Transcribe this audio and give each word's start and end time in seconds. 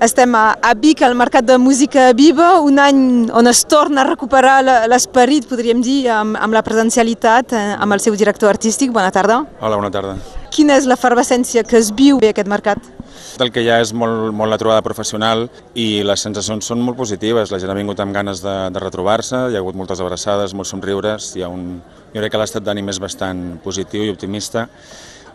Estem 0.00 0.32
a, 0.34 0.56
a 0.62 0.72
Vic, 0.72 1.02
al 1.02 1.12
Mercat 1.12 1.44
de 1.44 1.58
Música 1.60 2.14
Viva, 2.16 2.54
un 2.64 2.78
any 2.80 3.28
on 3.36 3.50
es 3.50 3.58
torna 3.68 4.00
a 4.00 4.06
recuperar 4.06 4.62
l'esperit, 4.88 5.44
podríem 5.44 5.82
dir, 5.84 6.06
amb, 6.08 6.38
amb 6.40 6.56
la 6.56 6.62
presencialitat, 6.64 7.52
eh, 7.52 7.74
amb 7.76 7.92
el 7.92 8.00
seu 8.00 8.16
director 8.16 8.48
artístic. 8.48 8.94
Bona 8.96 9.10
tarda. 9.12 9.42
Hola, 9.60 9.76
bona 9.76 9.90
tarda. 9.92 10.14
Quina 10.56 10.78
és 10.80 10.88
l'efervescència 10.88 11.66
que 11.68 11.76
es 11.76 11.92
viu 11.92 12.16
bé 12.24 12.32
aquest 12.32 12.48
mercat? 12.48 12.88
El 13.44 13.52
que 13.52 13.60
ja 13.60 13.76
és 13.84 13.92
molt, 13.92 14.32
molt 14.32 14.48
la 14.48 14.56
trobada 14.56 14.80
professional 14.80 15.50
i 15.76 16.00
les 16.00 16.24
sensacions 16.24 16.64
són 16.72 16.80
molt 16.80 16.96
positives. 16.96 17.52
La 17.52 17.60
gent 17.60 17.68
ha 17.68 17.76
vingut 17.76 18.00
amb 18.00 18.16
ganes 18.16 18.40
de, 18.40 18.56
de 18.72 18.80
retrobar-se, 18.80 19.50
hi 19.50 19.60
ha 19.60 19.60
hagut 19.60 19.76
moltes 19.76 20.00
abraçades, 20.00 20.56
molts 20.56 20.72
somriures, 20.72 21.34
hi 21.36 21.44
ha 21.44 21.52
un... 21.52 21.74
jo 22.14 22.24
crec 22.24 22.32
que 22.32 22.40
l'estat 22.40 22.64
d'ànim 22.64 22.88
és 22.88 23.04
bastant 23.04 23.44
positiu 23.60 24.08
i 24.08 24.16
optimista 24.16 24.64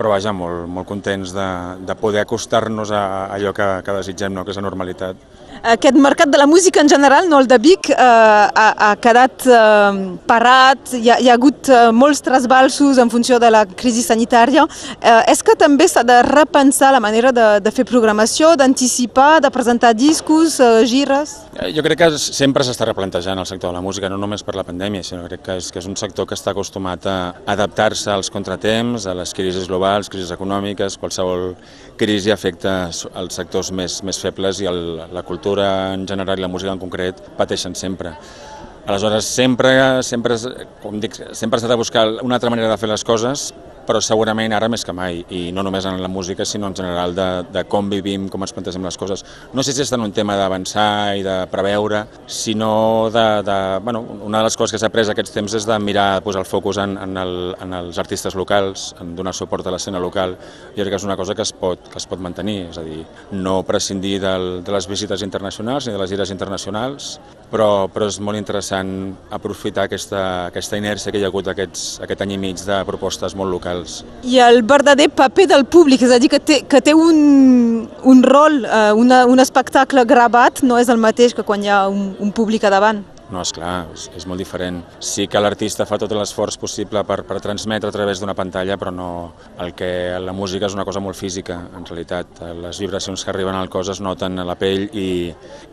però 0.00 0.14
vaja, 0.14 0.32
molt, 0.32 0.64
molt 0.72 0.88
contents 0.88 1.34
de, 1.36 1.48
de 1.84 1.96
poder 2.00 2.24
acostar-nos 2.24 2.88
a, 2.88 3.02
a 3.04 3.20
allò 3.36 3.52
que, 3.52 3.68
que 3.84 3.98
desitgem, 4.00 4.32
no? 4.32 4.46
que 4.46 4.54
és 4.54 4.60
la 4.60 4.64
normalitat. 4.64 5.28
Aquest 5.60 5.96
mercat 6.00 6.30
de 6.32 6.38
la 6.40 6.46
música 6.46 6.80
en 6.80 6.88
general, 6.88 7.28
no 7.28 7.38
el 7.38 7.46
de 7.46 7.58
Vic, 7.60 7.90
eh, 7.90 7.94
ha, 7.96 8.68
ha 8.86 8.94
quedat 8.96 9.44
eh, 9.44 9.98
parat, 10.24 10.94
hi 10.96 11.10
ha, 11.10 11.18
hi 11.20 11.28
ha 11.28 11.34
hagut 11.36 11.68
eh, 11.68 11.90
molts 11.92 12.22
trasbalsos 12.24 12.96
en 13.02 13.10
funció 13.12 13.36
de 13.42 13.50
la 13.52 13.66
crisi 13.68 14.00
sanitària. 14.00 14.64
Eh, 14.96 15.32
és 15.34 15.42
que 15.44 15.56
també 15.60 15.84
s'ha 15.90 16.04
de 16.06 16.16
repensar 16.24 16.94
la 16.94 17.02
manera 17.04 17.32
de, 17.36 17.48
de 17.60 17.72
fer 17.76 17.84
programació, 17.84 18.54
d'anticipar, 18.56 19.42
de 19.44 19.50
presentar 19.52 19.92
discos, 19.92 20.56
eh, 20.64 20.86
gires? 20.88 21.36
Eh, 21.58 21.74
jo 21.76 21.84
crec 21.84 22.00
que 22.06 22.10
sempre 22.16 22.64
s'està 22.64 22.88
replantejant 22.88 23.36
el 23.36 23.48
sector 23.50 23.68
de 23.68 23.76
la 23.76 23.84
música, 23.84 24.08
no 24.08 24.16
només 24.16 24.46
per 24.46 24.56
la 24.56 24.64
pandèmia, 24.64 25.04
sinó 25.04 25.28
crec 25.28 25.44
que 25.44 25.58
és, 25.60 25.68
que 25.68 25.82
és 25.82 25.90
un 25.90 25.98
sector 26.00 26.24
que 26.30 26.38
està 26.38 26.54
acostumat 26.54 27.04
a 27.04 27.18
adaptar-se 27.52 28.08
als 28.14 28.32
contratemps, 28.32 29.04
a 29.04 29.18
les 29.18 29.36
crisis 29.36 29.68
globals, 29.68 29.89
crisis 30.12 30.30
econòmiques, 30.34 30.96
qualsevol 31.00 31.56
crisi 32.00 32.30
afecta 32.30 32.74
els 32.90 33.34
sectors 33.36 33.72
més, 33.74 33.98
més 34.06 34.20
febles 34.22 34.62
i 34.62 34.68
el, 34.70 34.80
la 35.12 35.24
cultura 35.26 35.92
en 35.94 36.06
general 36.08 36.38
i 36.38 36.46
la 36.46 36.52
música 36.52 36.72
en 36.72 36.80
concret 36.80 37.18
pateixen 37.36 37.74
sempre. 37.74 38.14
Aleshores, 38.86 39.26
sempre, 39.28 39.72
sempre, 40.06 40.38
com 40.82 41.00
dic, 41.02 41.18
sempre 41.36 41.60
s'ha 41.60 41.68
de 41.68 41.76
buscar 41.78 42.06
una 42.22 42.38
altra 42.38 42.50
manera 42.50 42.70
de 42.70 42.78
fer 42.80 42.88
les 42.88 43.04
coses 43.04 43.50
però 43.86 44.00
segurament 44.04 44.52
ara 44.56 44.68
més 44.70 44.84
que 44.86 44.94
mai, 44.96 45.22
i 45.30 45.50
no 45.54 45.64
només 45.66 45.86
en 45.88 46.00
la 46.02 46.08
música, 46.08 46.44
sinó 46.44 46.68
en 46.70 46.76
general 46.76 47.14
de, 47.14 47.28
de 47.52 47.64
com 47.70 47.88
vivim, 47.90 48.28
com 48.30 48.42
ens 48.44 48.54
plantegem 48.56 48.84
les 48.86 48.98
coses. 49.00 49.24
No 49.54 49.64
sé 49.64 49.74
si 49.74 49.82
és 49.84 49.92
en 49.92 50.04
un 50.04 50.14
tema 50.16 50.36
d'avançar 50.38 51.16
i 51.18 51.24
de 51.26 51.36
preveure, 51.52 52.04
sinó 52.26 53.10
de, 53.12 53.26
de... 53.46 53.58
Bueno, 53.84 54.04
una 54.26 54.38
de 54.38 54.48
les 54.48 54.56
coses 54.56 54.74
que 54.74 54.80
s'ha 54.82 54.90
après 54.90 55.08
aquests 55.10 55.34
temps 55.34 55.56
és 55.56 55.66
de 55.68 55.78
mirar, 55.82 56.22
posar 56.24 56.44
el 56.44 56.48
focus 56.48 56.80
en, 56.82 56.96
en, 57.00 57.16
el, 57.20 57.34
en 57.60 57.74
els 57.80 57.98
artistes 58.02 58.36
locals, 58.38 58.90
en 59.00 59.14
donar 59.16 59.34
suport 59.36 59.66
a 59.66 59.74
l'escena 59.74 60.02
local, 60.02 60.36
i 60.74 60.80
crec 60.80 60.94
que 60.94 61.00
és 61.00 61.08
una 61.08 61.18
cosa 61.18 61.34
que 61.34 61.46
es 61.46 61.54
pot, 61.56 61.90
que 61.90 61.98
es 62.00 62.08
pot 62.10 62.22
mantenir, 62.22 62.70
és 62.70 62.80
a 62.80 62.86
dir, 62.86 63.04
no 63.32 63.60
prescindir 63.66 64.18
del, 64.22 64.48
de 64.66 64.74
les 64.74 64.88
visites 64.90 65.22
internacionals 65.26 65.86
ni 65.86 65.94
de 65.94 66.00
les 66.00 66.10
gires 66.10 66.32
internacionals, 66.34 67.14
però, 67.50 67.88
però 67.90 68.08
és 68.10 68.20
molt 68.22 68.38
interessant 68.38 68.90
aprofitar 69.34 69.88
aquesta, 69.88 70.22
aquesta 70.50 70.78
inèrcia 70.78 71.12
que 71.12 71.20
hi 71.20 71.26
ha 71.26 71.30
hagut 71.30 71.50
aquests, 71.50 72.00
aquest 72.04 72.24
any 72.24 72.36
i 72.36 72.40
mig 72.40 72.62
de 72.66 72.80
propostes 72.86 73.34
molt 73.38 73.50
locals. 73.50 73.69
I 74.26 74.40
el 74.44 74.62
verdader 74.62 75.08
paper 75.10 75.46
del 75.50 75.64
públic, 75.64 76.02
és 76.06 76.12
a 76.12 76.18
dir, 76.22 76.30
que 76.32 76.40
té, 76.40 76.60
que 76.68 76.80
té 76.84 76.94
un, 76.96 77.88
un 78.04 78.22
rol, 78.26 78.64
eh, 78.64 78.90
una, 78.96 79.24
un 79.30 79.40
espectacle 79.42 80.04
gravat, 80.04 80.64
no 80.66 80.78
és 80.80 80.90
el 80.92 81.00
mateix 81.00 81.34
que 81.36 81.46
quan 81.46 81.64
hi 81.64 81.72
ha 81.72 81.86
un, 81.88 82.12
un 82.18 82.34
públic 82.36 82.64
a 82.64 82.74
davant. 82.74 83.04
No, 83.30 83.44
és 83.44 83.52
clar, 83.54 83.86
és, 83.94 84.08
és 84.18 84.26
molt 84.26 84.42
diferent. 84.42 84.80
Sí 84.98 85.28
que 85.30 85.40
l'artista 85.42 85.86
fa 85.86 86.00
tot 86.02 86.10
l'esforç 86.16 86.58
possible 86.58 87.04
per, 87.06 87.20
per 87.28 87.38
transmetre 87.42 87.90
a 87.90 87.94
través 87.94 88.18
d'una 88.18 88.34
pantalla, 88.34 88.74
però 88.80 88.90
no, 88.94 89.10
el 89.62 89.70
que 89.78 89.90
la 90.18 90.34
música 90.34 90.66
és 90.66 90.74
una 90.74 90.86
cosa 90.88 91.02
molt 91.04 91.18
física, 91.18 91.60
en 91.76 91.86
realitat. 91.86 92.42
Les 92.58 92.80
vibracions 92.82 93.22
que 93.22 93.30
arriben 93.30 93.54
al 93.54 93.70
cos 93.70 93.92
es 93.94 94.02
noten 94.02 94.42
a 94.42 94.46
la 94.48 94.58
pell 94.58 94.88
i, 94.90 95.08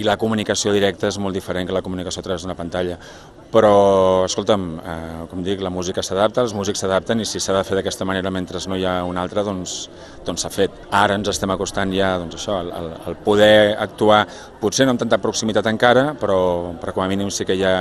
i 0.00 0.06
la 0.08 0.16
comunicació 0.16 0.72
directa 0.72 1.12
és 1.12 1.20
molt 1.20 1.36
diferent 1.36 1.68
que 1.68 1.76
la 1.76 1.84
comunicació 1.84 2.24
a 2.24 2.28
través 2.28 2.46
d'una 2.46 2.56
pantalla. 2.56 2.96
Però, 3.52 4.24
escolta'm, 4.24 4.62
eh, 4.80 5.24
com 5.28 5.42
dic, 5.44 5.60
la 5.60 5.68
música 5.68 6.00
s'adapta, 6.00 6.40
els 6.40 6.54
músics 6.56 6.80
s'adapten 6.80 7.20
i 7.20 7.26
si 7.28 7.36
s'ha 7.36 7.52
de 7.58 7.64
fer 7.68 7.76
d'aquesta 7.76 8.06
manera 8.08 8.32
mentre 8.32 8.62
no 8.64 8.78
hi 8.80 8.86
ha 8.88 9.02
una 9.04 9.20
altra, 9.20 9.44
doncs 9.44 9.90
doncs 10.24 10.44
s'ha 10.44 10.50
fet. 10.52 10.74
Ara 10.94 11.16
ens 11.18 11.28
estem 11.32 11.50
acostant 11.52 11.92
ja 11.94 12.14
doncs 12.22 12.38
això, 12.38 12.58
al, 12.62 12.92
al 13.06 13.16
poder 13.24 13.74
actuar, 13.80 14.22
potser 14.62 14.86
no 14.86 14.94
amb 14.94 15.02
tanta 15.02 15.18
proximitat 15.22 15.66
encara, 15.70 16.12
però, 16.18 16.38
però 16.80 16.94
com 16.96 17.04
a 17.04 17.08
mínim 17.10 17.30
sí 17.34 17.41
que 17.48 17.56
hi 17.58 17.64
ha 17.66 17.76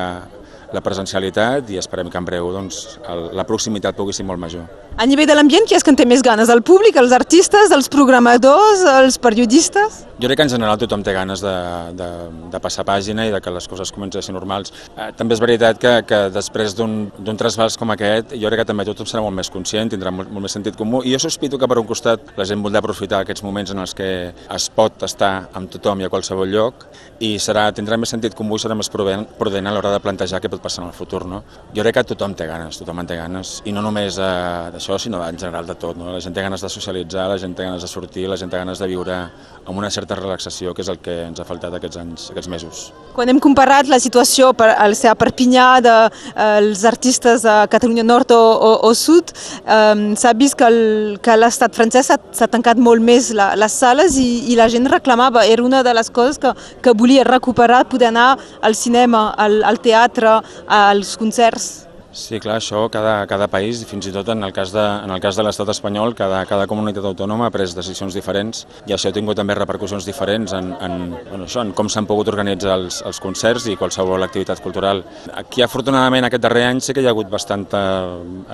la 0.72 0.82
presencialitat 0.84 1.70
i 1.72 1.80
esperem 1.80 2.10
que 2.12 2.20
en 2.20 2.28
breu 2.28 2.52
doncs, 2.54 2.98
el, 3.12 3.26
la 3.36 3.44
proximitat 3.48 3.98
pugui 3.98 4.16
ser 4.16 4.26
molt 4.28 4.40
major. 4.40 4.68
A 4.96 5.08
nivell 5.08 5.28
de 5.28 5.36
l'ambient, 5.36 5.68
qui 5.68 5.76
és 5.76 5.84
que 5.84 5.92
en 5.92 6.00
té 6.00 6.08
més 6.08 6.24
ganes? 6.24 6.52
El 6.54 6.64
públic, 6.68 6.96
els 7.00 7.12
artistes, 7.16 7.74
els 7.76 7.92
programadors, 7.92 8.86
els 9.02 9.20
periodistes? 9.22 10.06
Jo 10.22 10.28
crec 10.28 10.38
que 10.38 10.44
en 10.44 10.52
general 10.54 10.78
tothom 10.78 11.02
té 11.02 11.16
ganes 11.16 11.42
de, 11.42 11.52
de, 11.98 12.08
de 12.54 12.60
passar 12.62 12.84
pàgina 12.86 13.24
i 13.26 13.32
de 13.34 13.40
que 13.42 13.50
les 13.50 13.66
coses 13.66 13.90
comencin 13.90 14.20
a 14.20 14.22
ser 14.22 14.36
normals. 14.36 14.70
Eh, 14.94 15.08
també 15.18 15.34
és 15.34 15.40
veritat 15.42 15.80
que, 15.82 15.94
que 16.06 16.20
després 16.30 16.76
d'un 16.78 17.40
trasbals 17.40 17.74
com 17.82 17.90
aquest, 17.90 18.36
jo 18.38 18.52
crec 18.52 18.62
que 18.62 18.66
també 18.70 18.86
tothom 18.86 19.10
serà 19.10 19.24
molt 19.26 19.34
més 19.40 19.50
conscient, 19.50 19.90
tindrà 19.90 20.12
molt, 20.14 20.30
molt 20.30 20.46
més 20.46 20.54
sentit 20.54 20.78
comú, 20.78 21.00
i 21.02 21.16
jo 21.16 21.22
sospito 21.24 21.58
que 21.58 21.66
per 21.66 21.80
un 21.82 21.88
costat 21.90 22.30
la 22.38 22.46
gent 22.46 22.62
voldrà 22.62 22.84
aprofitar 22.84 23.24
aquests 23.24 23.42
moments 23.42 23.74
en 23.74 23.82
els 23.82 23.96
que 23.98 24.12
es 24.30 24.68
pot 24.76 25.08
estar 25.08 25.32
amb 25.58 25.74
tothom 25.74 26.04
i 26.04 26.06
a 26.06 26.12
qualsevol 26.14 26.54
lloc, 26.54 26.86
i 27.18 27.32
serà, 27.42 27.66
tindrà 27.74 27.98
més 27.98 28.14
sentit 28.14 28.38
comú 28.38 28.60
i 28.60 28.62
serà 28.62 28.78
més 28.78 28.94
prudent, 28.94 29.26
prudent 29.42 29.72
a 29.72 29.74
l'hora 29.74 29.96
de 29.96 30.04
plantejar 30.06 30.38
què 30.46 30.54
pot 30.54 30.62
passar 30.62 30.84
en 30.84 30.92
el 30.92 30.94
futur. 30.94 31.24
No? 31.26 31.42
Jo 31.74 31.82
crec 31.82 31.98
que 31.98 32.06
tothom 32.14 32.38
té 32.38 32.46
ganes, 32.46 32.78
tothom 32.78 33.02
en 33.02 33.10
té 33.10 33.18
ganes, 33.18 33.56
i 33.66 33.74
no 33.74 33.82
només 33.82 34.22
eh, 34.22 34.70
d'això, 34.78 35.02
sinó 35.02 35.26
en 35.26 35.42
general 35.42 35.66
de 35.66 35.80
tot. 35.82 35.98
No? 35.98 36.14
La 36.14 36.22
gent 36.22 36.38
té 36.38 36.46
ganes 36.46 36.62
de 36.62 36.70
socialitzar, 36.70 37.26
la 37.34 37.42
gent 37.42 37.58
té 37.58 37.66
ganes 37.66 37.82
de 37.82 37.90
sortir, 37.90 38.30
la 38.30 38.38
gent 38.38 38.54
té 38.54 38.62
ganes 38.62 38.78
de 38.78 38.94
viure 38.94 39.18
amb 39.66 39.78
una 39.78 39.90
certa 39.90 40.11
relaxació, 40.18 40.74
que 40.74 40.84
és 40.84 40.90
el 40.92 41.00
que 41.04 41.16
ens 41.28 41.40
ha 41.40 41.46
faltat 41.48 41.74
aquests 41.78 42.00
anys, 42.02 42.30
aquests 42.34 42.50
mesos. 42.52 42.82
Quan 43.16 43.30
hem 43.30 43.40
comparat 43.44 43.90
la 43.92 44.00
situació 44.00 44.52
per, 44.58 44.72
a 44.76 45.16
Perpinyà 45.20 45.68
dels 45.84 46.84
eh, 46.84 46.88
artistes 46.88 47.46
a 47.46 47.66
Catalunya 47.72 48.04
Nord 48.04 48.32
o, 48.32 48.40
o, 48.40 48.72
o 48.88 48.94
Sud, 48.96 49.34
eh, 49.66 50.16
s'ha 50.16 50.34
vist 50.38 50.58
que 50.60 51.38
l'estat 51.38 51.76
francès 51.76 52.12
s'ha 52.12 52.50
tancat 52.52 52.80
molt 52.80 53.04
més 53.04 53.32
la, 53.36 53.52
les 53.60 53.76
sales 53.84 54.18
i, 54.20 54.30
i 54.52 54.58
la 54.60 54.70
gent 54.72 54.90
reclamava, 54.92 55.46
era 55.46 55.64
una 55.64 55.84
de 55.84 55.94
les 55.94 56.10
coses 56.10 56.40
que, 56.42 56.56
que 56.82 56.96
volia 56.98 57.28
recuperar, 57.28 57.86
poder 57.90 58.12
anar 58.12 58.34
al 58.62 58.76
cinema, 58.76 59.30
al, 59.38 59.62
al 59.64 59.80
teatre, 59.84 60.40
als 60.68 61.16
concerts. 61.20 61.91
Sí, 62.12 62.42
clar, 62.44 62.58
això 62.60 62.82
cada, 62.92 63.22
cada 63.24 63.48
país, 63.48 63.86
fins 63.88 64.10
i 64.10 64.12
tot 64.12 64.28
en 64.34 64.44
el 64.44 64.52
cas 64.52 64.74
de, 64.76 64.84
en 65.06 65.14
el 65.16 65.22
cas 65.24 65.38
de 65.40 65.46
l'estat 65.48 65.70
espanyol, 65.72 66.12
cada, 66.18 66.42
cada 66.50 66.66
comunitat 66.68 67.06
autònoma 67.08 67.48
ha 67.48 67.54
pres 67.54 67.72
decisions 67.78 68.18
diferents 68.18 68.66
i 68.84 68.92
això 68.92 69.08
ha 69.10 69.16
tingut 69.16 69.40
també 69.40 69.56
repercussions 69.56 70.04
diferents 70.08 70.52
en, 70.58 70.74
en, 70.76 70.98
bueno, 71.30 71.48
això, 71.48 71.64
en 71.64 71.72
com 71.78 71.88
s'han 71.88 72.10
pogut 72.10 72.28
organitzar 72.34 72.76
els, 72.76 73.00
els 73.08 73.24
concerts 73.24 73.70
i 73.72 73.78
qualsevol 73.80 74.28
activitat 74.28 74.60
cultural. 74.60 75.06
Aquí, 75.40 75.64
afortunadament, 75.64 76.28
aquest 76.28 76.44
darrer 76.44 76.68
any 76.68 76.84
sí 76.84 76.92
que 76.92 77.00
hi 77.00 77.08
ha 77.08 77.16
hagut 77.16 77.32
bastanta 77.32 77.82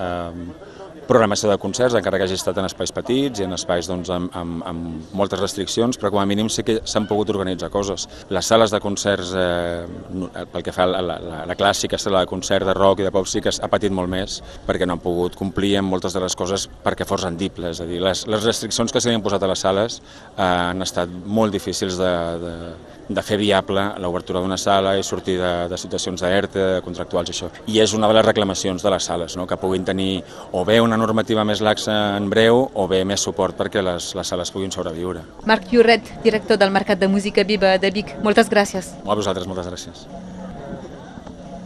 eh, 0.06 0.86
programació 1.08 1.50
de 1.50 1.58
concerts, 1.60 1.96
encara 1.98 2.18
que 2.20 2.26
hagi 2.28 2.36
estat 2.36 2.58
en 2.60 2.68
espais 2.68 2.92
petits 2.94 3.40
i 3.40 3.46
en 3.46 3.56
espais 3.56 3.88
doncs, 3.88 4.10
amb, 4.12 4.34
amb, 4.36 4.62
amb 4.68 5.14
moltes 5.16 5.40
restriccions, 5.40 5.98
però 5.98 6.12
com 6.12 6.22
a 6.22 6.26
mínim 6.28 6.50
sí 6.52 6.64
que 6.66 6.78
s'han 6.84 7.08
pogut 7.08 7.32
organitzar 7.32 7.70
coses. 7.72 8.06
Les 8.34 8.46
sales 8.46 8.74
de 8.74 8.80
concerts, 8.84 9.32
eh, 9.36 10.44
pel 10.52 10.66
que 10.66 10.74
fa 10.74 10.84
a 10.84 10.90
la, 10.92 11.16
la, 11.18 11.40
la 11.48 11.56
clàssica 11.58 11.98
sala 11.98 12.22
de 12.24 12.30
concert 12.30 12.68
de 12.68 12.76
rock 12.76 13.00
i 13.02 13.08
de 13.08 13.14
pop, 13.14 13.26
sí 13.28 13.42
que 13.44 13.50
ha 13.50 13.70
patit 13.72 13.94
molt 13.94 14.12
més 14.12 14.38
perquè 14.66 14.86
no 14.86 14.98
han 14.98 15.02
pogut 15.02 15.36
complir 15.38 15.76
amb 15.80 15.92
moltes 15.94 16.14
de 16.14 16.22
les 16.22 16.36
coses 16.36 16.68
perquè 16.84 17.08
fos 17.08 17.24
rendibles. 17.24 17.78
És 17.78 17.84
a 17.84 17.88
dir, 17.88 18.02
les, 18.04 18.26
les 18.28 18.44
restriccions 18.44 18.92
que 18.92 19.00
s'havien 19.00 19.24
posat 19.24 19.42
a 19.42 19.50
les 19.50 19.64
sales 19.64 20.00
eh, 20.00 20.44
han 20.44 20.84
estat 20.84 21.10
molt 21.24 21.54
difícils 21.56 21.96
de, 21.98 22.12
de, 22.44 22.54
de 23.08 23.24
fer 23.24 23.38
viable 23.40 23.84
l'obertura 24.02 24.42
d'una 24.44 24.58
sala 24.60 24.94
i 24.98 25.04
sortir 25.06 25.38
de, 25.40 25.52
de 25.70 25.80
situacions 25.80 26.20
d'ERTE, 26.20 26.66
contractuals 26.84 27.32
i 27.32 27.36
això. 27.36 27.50
I 27.72 27.80
és 27.84 27.94
una 27.96 28.10
de 28.10 28.18
les 28.18 28.26
reclamacions 28.26 28.84
de 28.84 28.92
les 28.92 29.08
sales, 29.08 29.36
no? 29.40 29.46
que 29.48 29.56
puguin 29.60 29.86
tenir 29.88 30.22
o 30.52 30.64
bé 30.68 30.80
una 30.84 30.97
normativa 30.98 31.44
més 31.48 31.62
laxa 31.64 31.94
en 32.16 32.28
breu 32.30 32.66
o 32.74 32.88
bé 32.90 33.04
més 33.08 33.22
suport 33.24 33.56
perquè 33.58 33.82
les, 33.84 34.12
les 34.18 34.32
sales 34.34 34.52
puguin 34.54 34.74
sobreviure. 34.74 35.24
Marc 35.48 35.72
Lloret, 35.72 36.12
director 36.24 36.60
del 36.60 36.74
Mercat 36.74 37.00
de 37.00 37.08
Música 37.08 37.44
Viva 37.46 37.76
de 37.78 37.92
Vic, 37.94 38.16
moltes 38.24 38.50
gràcies. 38.50 38.92
A 39.04 39.14
vosaltres, 39.14 39.48
moltes 39.48 39.70
gràcies. 39.70 40.08